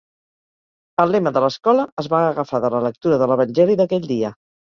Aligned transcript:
El 1.03 1.13
lema 1.15 1.33
de 1.35 1.43
l'escola 1.43 1.85
es 2.05 2.09
va 2.15 2.23
agafar 2.31 2.63
de 2.65 2.73
la 2.77 2.81
lectura 2.87 3.21
de 3.25 3.29
l'evangeli 3.35 3.79
d'aquell 3.85 4.11
dia. 4.15 4.35